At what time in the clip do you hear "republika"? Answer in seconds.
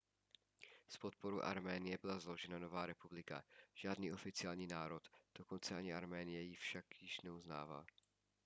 2.85-3.43